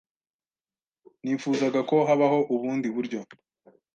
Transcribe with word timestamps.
Nifuzaga 1.23 1.79
ko 1.89 1.95
habaho 2.07 2.39
ubundi 2.53 2.87
buryo. 2.95 3.19